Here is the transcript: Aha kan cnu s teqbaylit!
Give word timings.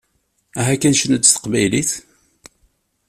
Aha 0.59 0.75
kan 0.81 0.95
cnu 0.99 1.17
s 1.23 1.31
teqbaylit! 1.35 1.91